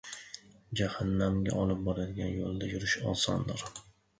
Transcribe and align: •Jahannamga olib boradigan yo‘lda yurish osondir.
•Jahannamga 0.79 1.53
olib 1.65 1.85
boradigan 1.89 2.35
yo‘lda 2.41 2.73
yurish 2.73 2.99
osondir. 3.13 3.67